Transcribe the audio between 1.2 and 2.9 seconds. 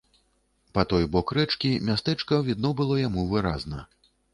рэчкі мястэчка відно